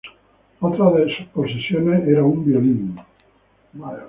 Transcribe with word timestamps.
Otra 0.61 0.91
de 0.93 1.15
sus 1.15 1.27
posesiones 1.27 2.07
era 2.07 2.23
un 2.23 2.43
violín. 2.43 2.99